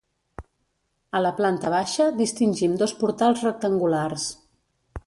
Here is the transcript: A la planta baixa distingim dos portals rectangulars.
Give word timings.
A 1.19 1.21
la 1.25 1.31
planta 1.41 1.75
baixa 1.75 2.09
distingim 2.23 2.75
dos 2.85 2.95
portals 3.05 3.47
rectangulars. 3.51 4.29